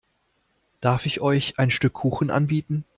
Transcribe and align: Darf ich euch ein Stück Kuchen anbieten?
Darf 0.79 1.05
ich 1.05 1.21
euch 1.21 1.59
ein 1.59 1.69
Stück 1.69 1.93
Kuchen 1.93 2.31
anbieten? 2.31 2.85